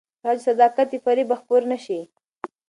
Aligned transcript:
تر 0.21 0.25
هغه 0.27 0.35
چې 0.39 0.43
صداقت 0.47 0.87
وي، 0.89 0.99
فریب 1.05 1.27
به 1.29 1.35
خپور 1.41 1.61
نه 1.71 1.77
شي. 1.85 1.99